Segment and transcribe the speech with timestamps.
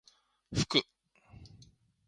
[0.51, 0.81] ふく